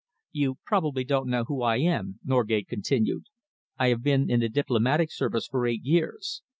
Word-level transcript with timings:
"You 0.31 0.57
probably 0.65 1.03
don't 1.03 1.29
know 1.29 1.43
who 1.43 1.61
I 1.61 1.77
am," 1.77 2.19
Norgate 2.25 2.67
continued. 2.67 3.25
"I 3.77 3.89
have 3.89 4.01
been 4.01 4.31
in 4.31 4.39
the 4.39 4.49
Diplomatic 4.49 5.11
Service 5.11 5.45
for 5.45 5.67
eight 5.67 5.83
years. 5.83 6.41